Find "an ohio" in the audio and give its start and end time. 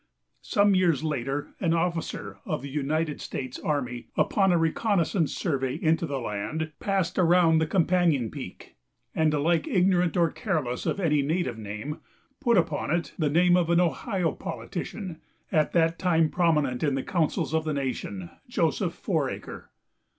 13.69-14.31